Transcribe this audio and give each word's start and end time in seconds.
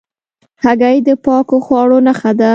هګۍ 0.63 0.97
د 1.07 1.09
پاکو 1.25 1.57
خواړو 1.65 1.97
نښه 2.07 2.31
ده. 2.39 2.49